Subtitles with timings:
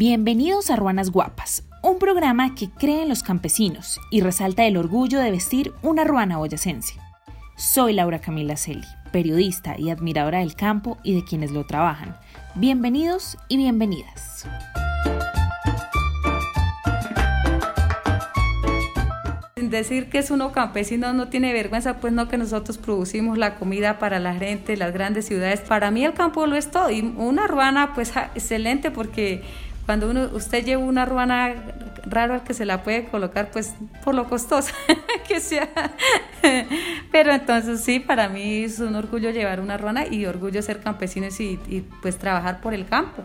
[0.00, 5.20] Bienvenidos a Ruanas Guapas, un programa que cree en los campesinos y resalta el orgullo
[5.20, 6.94] de vestir una ruana boyacense.
[7.58, 12.16] Soy Laura Camila Celi, periodista y admiradora del campo y de quienes lo trabajan.
[12.54, 14.46] Bienvenidos y bienvenidas.
[19.70, 23.98] decir que es uno campesino no tiene vergüenza, pues no que nosotros producimos la comida
[23.98, 25.60] para la gente, las grandes ciudades.
[25.60, 29.42] Para mí el campo lo es todo y una ruana pues excelente porque
[29.90, 31.52] cuando uno, usted lleva una ruana
[32.04, 34.72] raro al que se la puede colocar, pues por lo costosa
[35.28, 35.68] que sea.
[37.10, 41.26] Pero entonces sí, para mí es un orgullo llevar una ruana y orgullo ser campesino
[41.36, 43.24] y, y pues trabajar por el campo.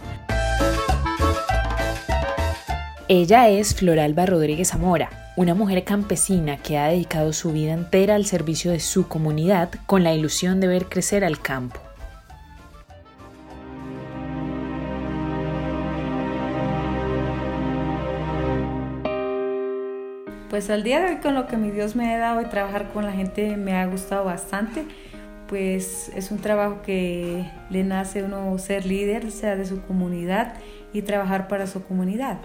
[3.07, 8.25] Ella es Floralba Rodríguez Zamora, una mujer campesina que ha dedicado su vida entera al
[8.25, 11.84] servicio de su comunidad con la ilusión de ver crecer al campo.
[20.49, 22.89] Pues al día de hoy con lo que mi Dios me ha dado y trabajar
[22.93, 24.85] con la gente me ha gustado bastante,
[25.47, 30.53] pues es un trabajo que le nace uno ser líder, sea de su comunidad
[30.93, 32.39] y trabajar para su comunidad.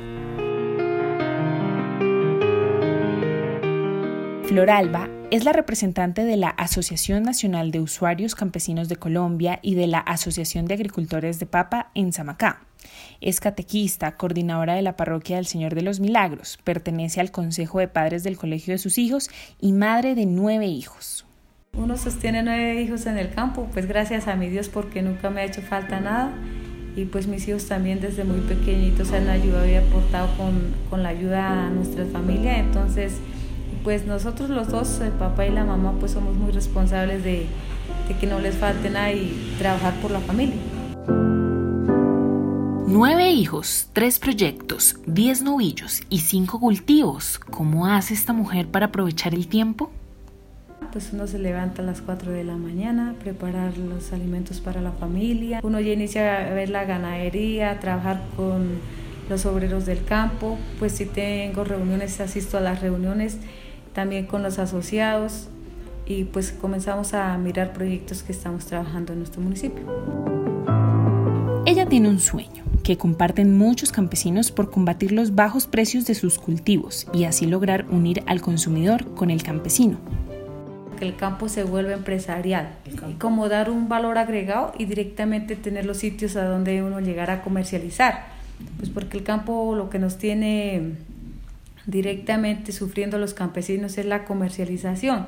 [4.45, 9.87] Floralba es la representante de la Asociación Nacional de Usuarios Campesinos de Colombia y de
[9.87, 12.65] la Asociación de Agricultores de Papa en Zamacá.
[13.21, 17.87] Es catequista, coordinadora de la Parroquia del Señor de los Milagros, pertenece al Consejo de
[17.87, 21.25] Padres del Colegio de sus hijos y madre de nueve hijos.
[21.75, 25.43] Uno sostiene nueve hijos en el campo, pues gracias a mi Dios porque nunca me
[25.43, 26.33] ha hecho falta nada
[26.97, 31.11] y pues mis hijos también desde muy pequeñitos han ayudado y aportado con, con la
[31.11, 33.21] ayuda a nuestra familia, entonces
[33.83, 37.47] pues nosotros los dos, el papá y la mamá, pues somos muy responsables de,
[38.09, 40.57] de que no les falte nada y trabajar por la familia.
[42.87, 47.39] Nueve hijos, tres proyectos, diez novillos y cinco cultivos.
[47.39, 49.91] ¿Cómo hace esta mujer para aprovechar el tiempo?
[50.93, 54.91] Pues uno se levanta a las 4 de la mañana, preparar los alimentos para la
[54.91, 55.61] familia.
[55.63, 58.81] Uno ya inicia a ver la ganadería, trabajar con
[59.29, 60.59] los obreros del campo.
[60.81, 63.39] Pues si tengo reuniones, asisto a las reuniones
[63.93, 65.49] también con los asociados
[66.07, 69.85] y pues comenzamos a mirar proyectos que estamos trabajando en nuestro municipio.
[71.67, 76.39] Ella tiene un sueño que comparten muchos campesinos por combatir los bajos precios de sus
[76.39, 79.99] cultivos y así lograr unir al consumidor con el campesino.
[80.99, 82.75] Que el campo se vuelva empresarial,
[83.09, 87.31] y como dar un valor agregado y directamente tener los sitios a donde uno llegar
[87.31, 88.27] a comercializar.
[88.77, 90.97] Pues porque el campo lo que nos tiene
[91.91, 95.27] directamente sufriendo los campesinos es la comercialización.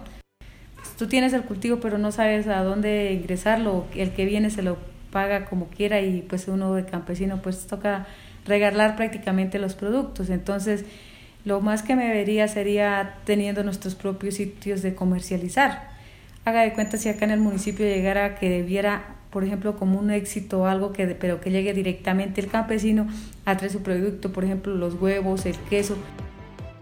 [0.77, 4.63] Pues, tú tienes el cultivo pero no sabes a dónde ingresarlo, el que viene se
[4.63, 4.79] lo
[5.11, 8.07] paga como quiera y pues uno de campesino pues toca
[8.47, 10.31] regalar prácticamente los productos.
[10.31, 10.85] Entonces,
[11.45, 15.91] lo más que me vería sería teniendo nuestros propios sitios de comercializar.
[16.45, 20.11] Haga de cuenta si acá en el municipio llegara que debiera, por ejemplo, como un
[20.11, 23.07] éxito o algo que pero que llegue directamente el campesino
[23.45, 25.97] a traer su producto, por ejemplo, los huevos, el queso,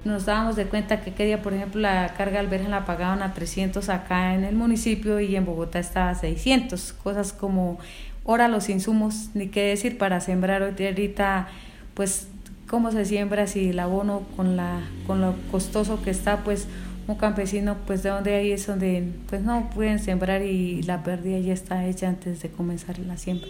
[0.05, 3.89] nos dábamos de cuenta que día, por ejemplo, la carga alberja la pagaban a 300
[3.91, 6.95] acá en el municipio y en Bogotá estaba a 600.
[6.95, 7.79] Cosas como
[8.25, 11.49] ahora los insumos, ni qué decir, para sembrar ahorita,
[11.95, 12.29] pues,
[12.67, 16.67] cómo se siembra si el abono con, la, con lo costoso que está, pues,
[17.07, 21.39] un campesino, pues, de donde ahí es donde, pues, no pueden sembrar y la pérdida
[21.41, 23.49] ya está hecha antes de comenzar la siembra.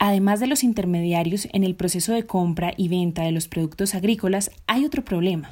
[0.00, 4.52] Además de los intermediarios en el proceso de compra y venta de los productos agrícolas,
[4.68, 5.50] hay otro problema.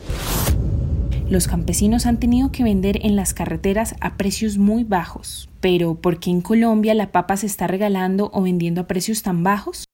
[1.29, 5.49] Los campesinos han tenido que vender en las carreteras a precios muy bajos.
[5.61, 9.43] Pero ¿por qué en Colombia la papa se está regalando o vendiendo a precios tan
[9.43, 9.85] bajos?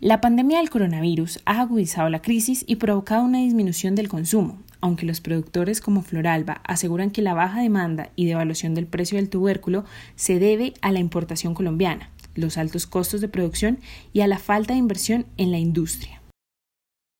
[0.00, 5.06] La pandemia del coronavirus ha agudizado la crisis y provocado una disminución del consumo, aunque
[5.06, 9.84] los productores como Floralba aseguran que la baja demanda y devaluación del precio del tubérculo
[10.16, 13.78] se debe a la importación colombiana los altos costos de producción
[14.12, 16.20] y a la falta de inversión en la industria.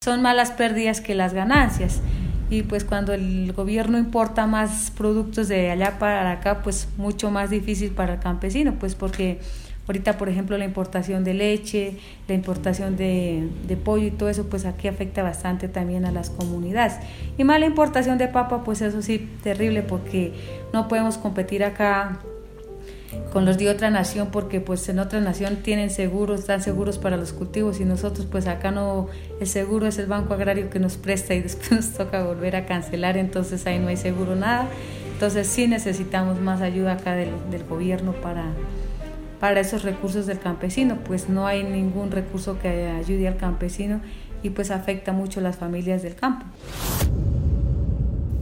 [0.03, 2.01] Son más las pérdidas que las ganancias
[2.51, 7.51] y pues cuando el gobierno importa más productos de allá para acá, pues mucho más
[7.51, 9.41] difícil para el campesino, pues porque
[9.87, 11.99] ahorita por ejemplo la importación de leche,
[12.29, 13.49] la importación de,
[13.83, 16.97] pollo y todo eso, pues aquí afecta bastante también a las comunidades.
[17.39, 20.35] Y más la importación de papa, pues eso sí, terrible porque
[20.73, 22.21] no podemos competir acá
[23.33, 27.17] con los de otra nación porque pues en otra nación tienen seguros, dan seguros para
[27.17, 29.09] los cultivos y nosotros pues acá no,
[29.41, 32.67] el seguro es el banco agrario que nos presta y después nos toca volver a
[32.67, 34.69] cancelar, entonces ahí no hay seguro nada.
[35.13, 38.47] Entonces sí necesitamos más ayuda acá del, del gobierno para,
[39.41, 44.01] para esos recursos del campesino, pues no hay ningún recurso que ayude al campesino
[44.43, 46.47] y pues afecta mucho a las familias del campo.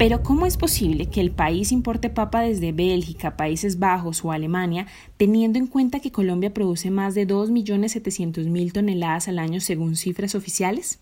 [0.03, 4.89] Pero ¿cómo es posible que el país importe papa desde Bélgica, Países Bajos o Alemania,
[5.17, 10.99] teniendo en cuenta que Colombia produce más de 2.700.000 toneladas al año según cifras oficiales?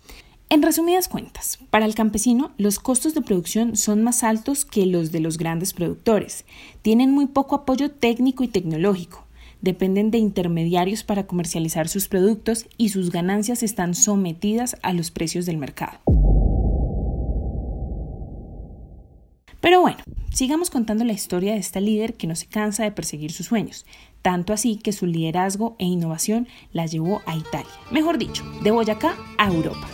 [0.51, 5.13] En resumidas cuentas, para el campesino los costos de producción son más altos que los
[5.13, 6.45] de los grandes productores,
[6.83, 9.25] tienen muy poco apoyo técnico y tecnológico,
[9.63, 15.47] dependen de intermediarios para comercializar sus productos y sus ganancias están sometidas a los precios
[15.47, 16.01] del mercado.
[19.61, 19.99] Pero bueno,
[20.33, 23.85] sigamos contando la historia de esta líder que no se cansa de perseguir sus sueños,
[24.23, 29.17] tanto así que su liderazgo e innovación la llevó a Italia, mejor dicho, de Boyacá
[29.37, 29.87] a Europa.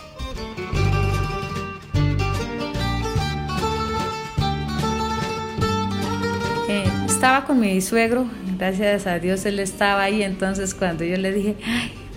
[6.69, 8.25] Eh, estaba con mi suegro,
[8.57, 11.55] gracias a Dios él estaba ahí, entonces cuando yo le dije,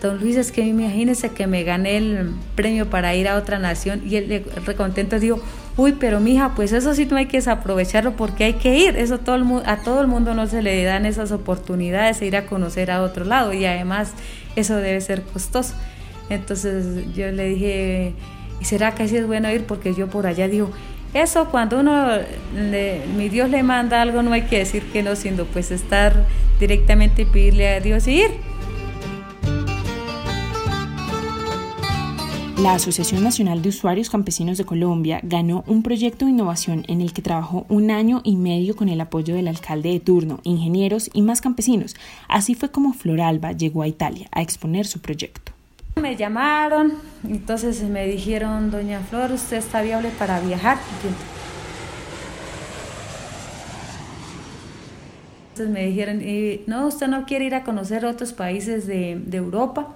[0.01, 4.03] Don Luis, es que imagínese que me gané el premio para ir a otra nación
[4.07, 5.41] y él recontento dijo,
[5.77, 9.19] uy, pero mija, pues eso sí no hay que desaprovecharlo porque hay que ir, eso
[9.19, 12.47] todo el, a todo el mundo no se le dan esas oportunidades de ir a
[12.47, 14.15] conocer a otro lado y además
[14.57, 15.75] eso debe ser costoso.
[16.31, 18.15] Entonces yo le dije,
[18.61, 19.65] ¿y será que así es bueno ir?
[19.65, 20.71] Porque yo por allá digo,
[21.13, 22.09] eso cuando uno,
[23.17, 26.25] mi Dios le manda algo, no hay que decir que no, sino pues estar
[26.59, 28.31] directamente y pedirle a Dios ir.
[32.63, 37.15] La Asociación Nacional de Usuarios Campesinos de Colombia ganó un proyecto de innovación en el
[37.15, 41.23] que trabajó un año y medio con el apoyo del alcalde de turno, ingenieros y
[41.23, 41.97] más campesinos.
[42.29, 45.53] Así fue como Floralba llegó a Italia a exponer su proyecto.
[45.97, 46.93] Me llamaron,
[47.27, 50.77] entonces me dijeron, doña Flor, usted está viable para viajar.
[55.53, 56.21] Entonces me dijeron,
[56.67, 59.95] no, usted no quiere ir a conocer otros países de, de Europa.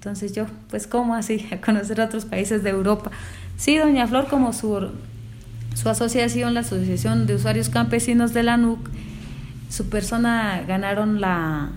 [0.00, 1.46] Entonces yo, pues ¿cómo así?
[1.52, 3.10] A conocer otros países de Europa.
[3.58, 4.88] Sí, doña Flor, como su,
[5.74, 8.78] su asociación, la Asociación de Usuarios Campesinos de la NUC,
[9.68, 11.72] su persona ganaron la,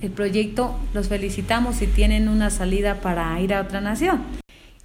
[0.00, 4.22] el proyecto, los felicitamos y tienen una salida para ir a otra nación.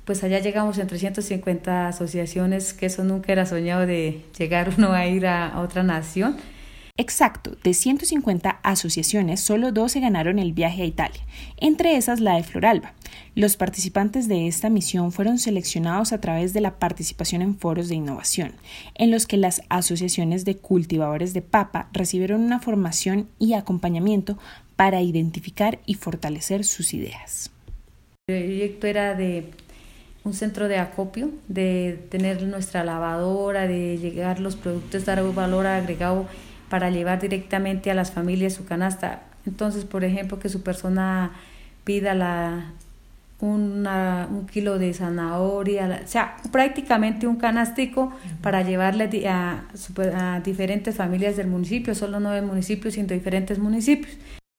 [0.06, 5.06] Pues allá llegamos en 350 asociaciones, que eso nunca era soñado de llegar uno a
[5.06, 6.36] ir a otra nación.
[7.00, 11.22] Exacto, de 150 asociaciones, solo 12 ganaron el viaje a Italia,
[11.56, 12.94] entre esas la de Floralba.
[13.36, 17.96] Los participantes de esta misión fueron seleccionados a través de la participación en foros de
[17.96, 18.52] innovación,
[18.96, 24.38] en los que las asociaciones de cultivadores de papa recibieron una formación y acompañamiento
[24.76, 27.50] para identificar y fortalecer sus ideas.
[28.28, 29.46] El proyecto era de
[30.26, 36.28] un centro de acopio, de tener nuestra lavadora, de llegar los productos, dar valor agregado
[36.70, 39.24] para llevar directamente a las familias su canasta.
[39.46, 41.32] Entonces, por ejemplo, que su persona
[41.84, 42.72] pida la,
[43.42, 49.66] una, un kilo de zanahoria, o sea, prácticamente un canástico para llevarle a,
[50.16, 54.18] a, diferentes familias del municipio, solo no del municipio, sino diferentes municipios.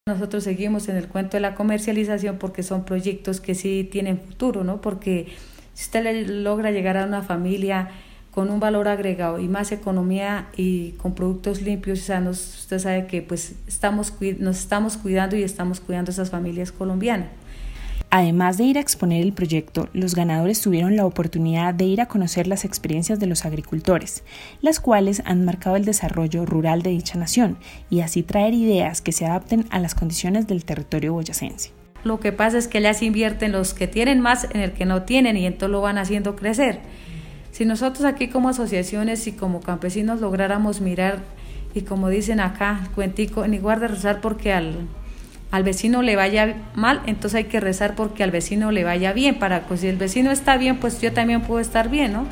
[0.09, 4.65] Nosotros seguimos en el cuento de la comercialización porque son proyectos que sí tienen futuro,
[4.65, 4.81] ¿no?
[4.81, 5.29] Porque
[5.75, 7.91] si usted logra llegar a una familia
[8.31, 13.07] con un valor agregado y más economía y con productos limpios y sanos, usted sabe
[13.07, 17.29] que pues estamos, nos estamos cuidando y estamos cuidando a esas familias colombianas.
[18.13, 22.07] Además de ir a exponer el proyecto, los ganadores tuvieron la oportunidad de ir a
[22.07, 24.25] conocer las experiencias de los agricultores,
[24.61, 27.57] las cuales han marcado el desarrollo rural de dicha nación
[27.89, 31.71] y así traer ideas que se adapten a las condiciones del territorio boyacense.
[32.03, 35.03] Lo que pasa es que ellas invierten los que tienen más en el que no
[35.03, 36.81] tienen y entonces lo van haciendo crecer.
[37.51, 41.19] Si nosotros aquí como asociaciones y como campesinos lográramos mirar
[41.75, 44.89] y como dicen acá, cuentico, ni guarda rezar porque al,
[45.51, 49.39] al vecino le vaya mal, entonces hay que rezar porque al vecino le vaya bien,
[49.39, 52.27] para que pues, si el vecino está bien, pues yo también puedo estar bien, ¿no?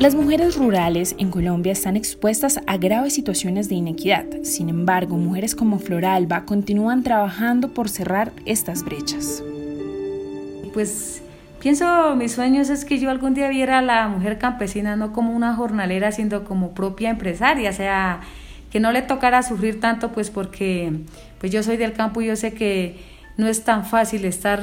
[0.00, 4.26] Las mujeres rurales en Colombia están expuestas a graves situaciones de inequidad.
[4.44, 9.42] Sin embargo, mujeres como Floralba continúan trabajando por cerrar estas brechas.
[10.72, 11.20] Pues
[11.58, 15.32] pienso, mis sueños es que yo algún día viera a la mujer campesina no como
[15.32, 18.20] una jornalera, sino como propia empresaria, o sea,
[18.70, 20.92] que no le tocara sufrir tanto, pues porque
[21.40, 23.00] pues yo soy del campo y yo sé que
[23.36, 24.60] no es tan fácil estar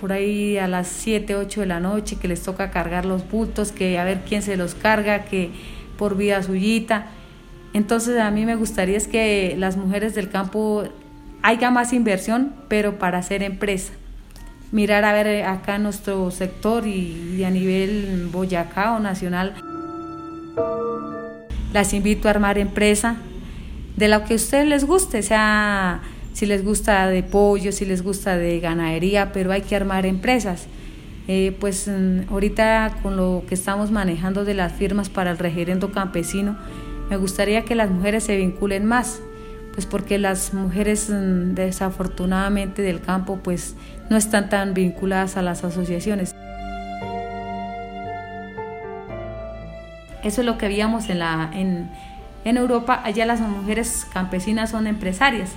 [0.00, 3.72] por ahí a las 7, 8 de la noche, que les toca cargar los bultos,
[3.72, 5.50] que a ver quién se los carga, que
[5.96, 7.06] por vida suyita.
[7.74, 10.84] Entonces a mí me gustaría es que las mujeres del campo
[11.42, 13.92] haya más inversión, pero para hacer empresa.
[14.70, 19.54] Mirar a ver acá nuestro sector y, y a nivel Boyacá o nacional.
[21.72, 23.16] Las invito a armar empresa
[23.96, 26.00] de lo que a ustedes les guste, sea
[26.38, 30.68] si les gusta de pollo, si les gusta de ganadería, pero hay que armar empresas.
[31.26, 35.90] Eh, pues mm, ahorita con lo que estamos manejando de las firmas para el regerendo
[35.90, 36.56] campesino,
[37.10, 39.20] me gustaría que las mujeres se vinculen más,
[39.74, 43.74] pues porque las mujeres mm, desafortunadamente del campo pues
[44.08, 46.36] no están tan vinculadas a las asociaciones.
[50.22, 51.90] Eso es lo que veíamos en, la, en,
[52.44, 55.50] en Europa, allá las mujeres campesinas son empresarias,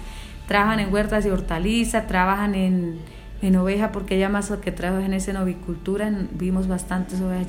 [0.52, 2.98] trabajan en huertas de hortaliza, trabajan en,
[3.42, 7.48] en oveja, porque ella más que trabajan es en ovicultura, vimos bastantes ovejas.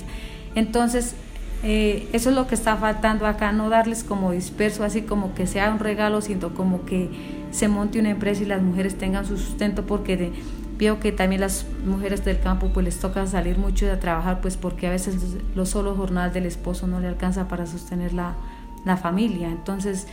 [0.54, 1.16] Entonces,
[1.64, 5.48] eh, eso es lo que está faltando acá, no darles como disperso, así como que
[5.48, 7.10] sea un regalo, sino como que
[7.50, 10.30] se monte una empresa y las mujeres tengan su sustento, porque
[10.78, 14.56] veo que también las mujeres del campo pues les toca salir mucho a trabajar, pues
[14.56, 15.16] porque a veces
[15.56, 18.36] los solos jornadas del esposo no le alcanza para sostener la,
[18.84, 19.48] la familia.
[19.48, 20.06] Entonces,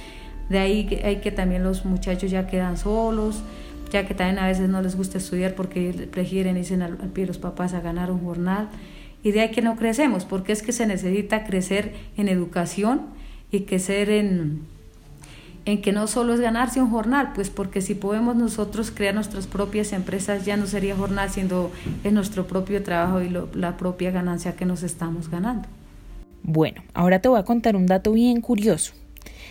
[0.49, 3.43] de ahí que también los muchachos ya quedan solos,
[3.91, 7.27] ya que también a veces no les gusta estudiar porque prefieren irse al, pie de
[7.27, 8.69] los papás a ganar un jornal
[9.23, 13.01] y de ahí que no crecemos, porque es que se necesita crecer en educación
[13.51, 14.61] y crecer en,
[15.65, 19.47] en que no solo es ganarse un jornal, pues porque si podemos nosotros crear nuestras
[19.47, 21.69] propias empresas ya no sería jornal, sino
[22.03, 25.67] es nuestro propio trabajo y la propia ganancia que nos estamos ganando.
[26.43, 28.93] Bueno, ahora te voy a contar un dato bien curioso.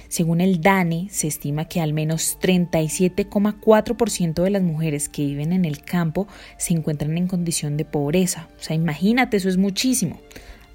[0.09, 5.67] Según el DANE, se estima que al menos 37,4% de las mujeres que viven en
[5.67, 8.49] el campo se encuentran en condición de pobreza.
[8.59, 10.19] O sea, imagínate, eso es muchísimo.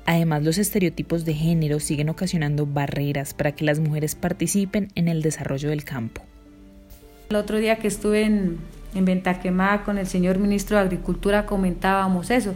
[0.06, 5.24] Además, los estereotipos de género siguen ocasionando barreras para que las mujeres participen en el
[5.24, 6.22] desarrollo del campo.
[7.30, 8.60] El otro día que estuve en,
[8.94, 12.54] en Ventaquemada con el señor ministro de Agricultura comentábamos eso,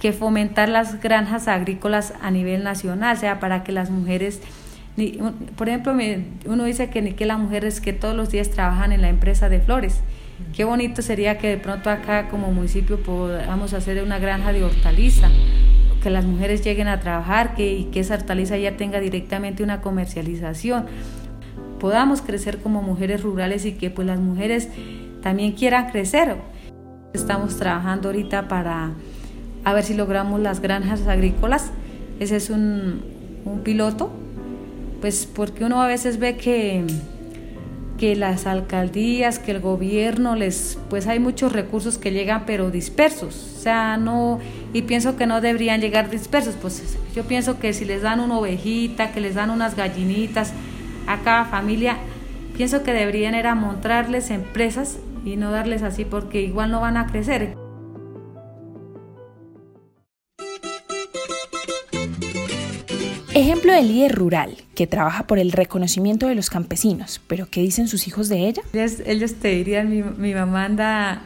[0.00, 4.40] que fomentar las granjas agrícolas a nivel nacional, o sea, para que las mujeres
[5.56, 5.94] por ejemplo,
[6.46, 9.48] uno dice que ni que las mujeres que todos los días trabajan en la empresa
[9.48, 10.00] de flores.
[10.54, 15.28] Qué bonito sería que de pronto acá como municipio podamos hacer una granja de hortaliza,
[16.02, 19.82] que las mujeres lleguen a trabajar que, y que esa hortaliza ya tenga directamente una
[19.82, 20.86] comercialización.
[21.78, 24.70] Podamos crecer como mujeres rurales y que pues las mujeres
[25.22, 26.36] también quieran crecer.
[27.12, 28.92] Estamos trabajando ahorita para
[29.64, 31.70] a ver si logramos las granjas agrícolas.
[32.18, 33.02] Ese es un,
[33.44, 34.25] un piloto
[35.06, 36.82] pues porque uno a veces ve que,
[37.96, 43.54] que las alcaldías, que el gobierno les, pues hay muchos recursos que llegan pero dispersos,
[43.56, 44.40] o sea, no,
[44.72, 48.36] y pienso que no deberían llegar dispersos, pues yo pienso que si les dan una
[48.36, 50.52] ovejita, que les dan unas gallinitas
[51.06, 51.98] a cada familia,
[52.56, 57.06] pienso que deberían era mostrarles empresas y no darles así porque igual no van a
[57.06, 57.54] crecer.
[63.32, 67.88] Ejemplo de líder rural que trabaja por el reconocimiento de los campesinos, pero ¿qué dicen
[67.88, 68.62] sus hijos de ella?
[68.72, 71.22] Ellos, te dirían, mi, mi, mamá anda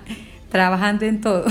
[0.50, 1.44] trabajando en todo.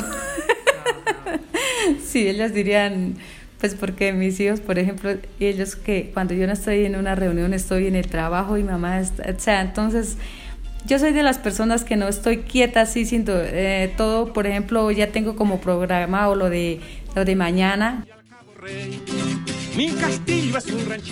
[2.04, 3.16] sí, ellos dirían,
[3.60, 7.54] pues porque mis hijos, por ejemplo, ellos que cuando yo no estoy en una reunión,
[7.54, 10.16] estoy en el trabajo y mamá está, o sea, entonces
[10.86, 14.90] yo soy de las personas que no estoy quieta así, siento eh, todo, por ejemplo,
[14.92, 16.80] ya tengo como programado lo de,
[17.14, 18.06] lo de mañana.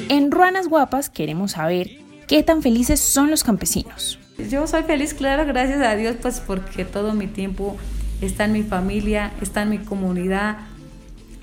[0.10, 4.20] En Ruanas Guapas queremos saber qué tan felices son los campesinos.
[4.50, 7.78] Yo soy feliz, claro, gracias a Dios, pues porque todo mi tiempo
[8.22, 10.58] está en mi familia, está en mi comunidad,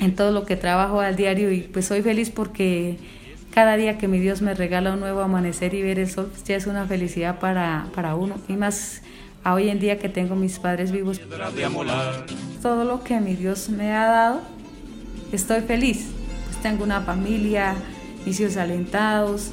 [0.00, 2.98] en todo lo que trabajo al diario y pues soy feliz porque
[3.54, 6.44] cada día que mi Dios me regala un nuevo amanecer y ver el sol, pues
[6.44, 8.36] ya es una felicidad para, para uno.
[8.48, 9.00] Y más
[9.44, 11.20] a hoy en día que tengo mis padres vivos.
[12.60, 14.42] Todo lo que mi Dios me ha dado,
[15.32, 16.13] estoy feliz
[16.64, 17.74] tengo una familia,
[18.24, 19.50] mis hijos alentados,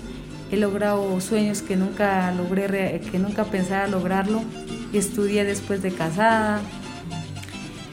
[0.50, 4.42] he logrado sueños que nunca logré, que nunca pensaba lograrlo,
[4.94, 6.62] estudié después de casada.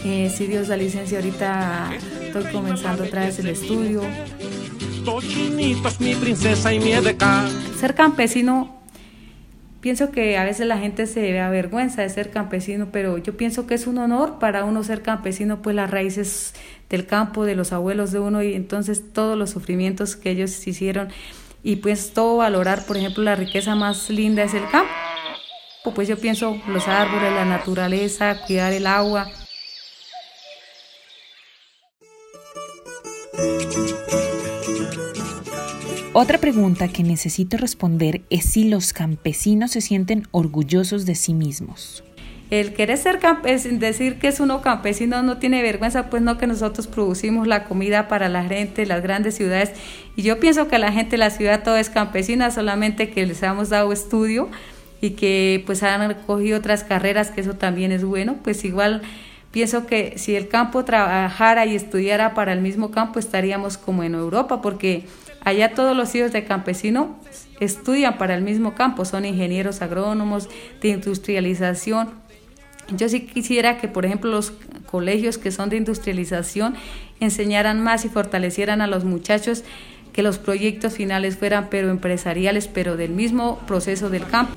[0.05, 1.91] Eh, si Dios da licencia ahorita
[2.27, 4.03] estoy comenzando otra vez el estudio.
[7.81, 8.78] Ser campesino
[9.81, 13.75] pienso que a veces la gente se avergüenza de ser campesino, pero yo pienso que
[13.75, 16.55] es un honor para uno ser campesino, pues las raíces
[16.91, 21.09] del campo, de los abuelos de uno y entonces todos los sufrimientos que ellos hicieron
[21.63, 24.93] y pues todo valorar, por ejemplo, la riqueza más linda es el campo.
[25.95, 29.27] Pues yo pienso los árboles, la naturaleza, cuidar el agua.
[36.21, 42.03] Otra pregunta que necesito responder es si los campesinos se sienten orgullosos de sí mismos.
[42.51, 46.49] El querer ser campesino, decir que es uno campesino no tiene vergüenza, pues no que
[46.49, 49.71] nosotros producimos la comida para la gente, las grandes ciudades.
[50.17, 53.41] Y yo pienso que la gente de la ciudad todo es campesina, solamente que les
[53.45, 54.49] hemos dado estudio
[55.01, 59.03] y que pues han cogido otras carreras, que eso también es bueno, pues igual
[59.53, 64.15] pienso que si el campo trabajara y estudiara para el mismo campo estaríamos como en
[64.15, 65.05] Europa, porque
[65.49, 67.19] allá todos los hijos de campesino
[67.61, 70.49] estudian para el mismo campo, son ingenieros agrónomos
[70.81, 72.11] de industrialización.
[72.97, 74.53] Yo sí quisiera que, por ejemplo, los
[74.87, 76.75] colegios que son de industrialización
[77.21, 79.65] enseñaran más y fortalecieran a los muchachos
[80.13, 84.55] que los proyectos finales fueran pero empresariales, pero del mismo proceso del campo.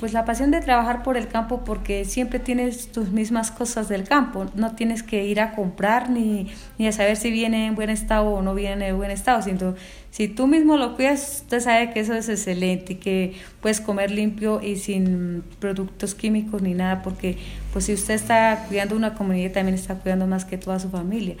[0.00, 4.04] Pues la pasión de trabajar por el campo porque siempre tienes tus mismas cosas del
[4.04, 7.90] campo, no tienes que ir a comprar ni, ni a saber si viene en buen
[7.90, 9.74] estado o no viene en buen estado, sino
[10.10, 14.10] si tú mismo lo cuidas, usted sabe que eso es excelente y que puedes comer
[14.10, 17.36] limpio y sin productos químicos ni nada, porque
[17.74, 21.36] pues si usted está cuidando una comunidad también está cuidando más que toda su familia.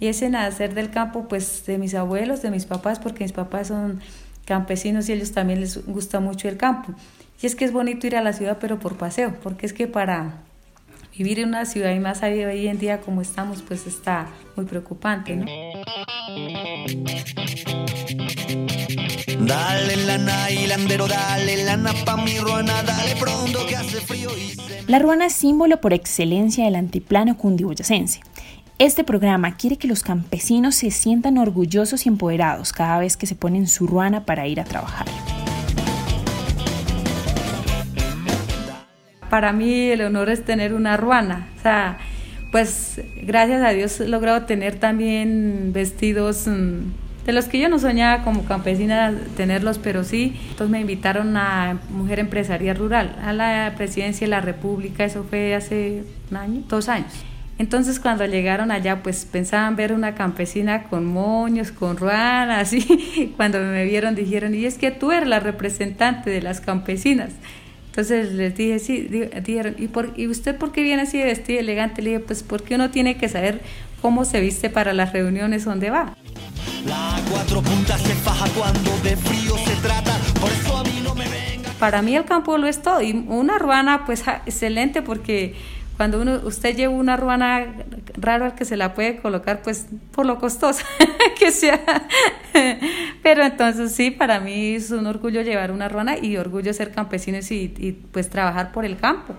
[0.00, 3.68] Y ese nacer del campo, pues de mis abuelos, de mis papás, porque mis papás
[3.68, 4.00] son
[4.46, 6.92] campesinos y ellos también les gusta mucho el campo.
[7.42, 9.86] Y es que es bonito ir a la ciudad, pero por paseo, porque es que
[9.86, 10.42] para
[11.16, 15.36] vivir en una ciudad y más hoy en día como estamos, pues está muy preocupante,
[15.36, 15.46] ¿no?
[19.40, 24.54] Dale lana, hilandero, dale lana pa mi ruana, dale pronto que hace frío y
[24.86, 28.20] La ruana es símbolo por excelencia del antiplano cundiboyacense.
[28.78, 33.34] Este programa quiere que los campesinos se sientan orgullosos y empoderados cada vez que se
[33.34, 35.06] ponen su ruana para ir a trabajar.
[39.30, 41.48] Para mí el honor es tener una ruana.
[41.58, 41.98] O sea,
[42.50, 47.78] pues gracias a Dios he logrado tener también vestidos mm, de los que yo no
[47.78, 50.36] soñaba como campesina tenerlos, pero sí.
[50.50, 55.54] Entonces me invitaron a Mujer Empresaria Rural, a la presidencia de la República, eso fue
[55.54, 57.12] hace un año, dos años.
[57.58, 63.34] Entonces cuando llegaron allá, pues pensaban ver una campesina con moños, con ruana, así.
[63.36, 67.32] Cuando me vieron dijeron, y es que tú eres la representante de las campesinas.
[67.90, 69.00] Entonces les dije, sí,
[69.44, 72.02] dijeron, ¿y, por, ¿y usted por qué viene así de vestido elegante?
[72.02, 73.62] Le dije, pues porque uno tiene que saber
[74.00, 76.14] cómo se viste para las reuniones donde va.
[81.80, 85.56] Para mí el campo lo es todo, y una ruana pues excelente porque
[85.96, 87.74] cuando uno, usted lleva una ruana
[88.14, 90.84] raro al que se la puede colocar, pues por lo costosa
[91.38, 91.80] que sea.
[93.22, 97.38] Pero entonces sí, para mí es un orgullo llevar una ruana y orgullo ser campesino
[97.38, 99.34] y, y pues trabajar por el campo.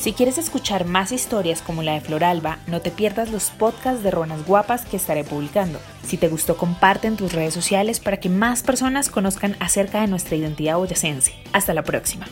[0.00, 4.10] Si quieres escuchar más historias como la de Floralba, no te pierdas los podcasts de
[4.10, 5.78] Ruanas Guapas que estaré publicando.
[6.02, 10.06] Si te gustó, comparte en tus redes sociales para que más personas conozcan acerca de
[10.06, 11.34] nuestra identidad boyacense.
[11.52, 12.26] Hasta la próxima.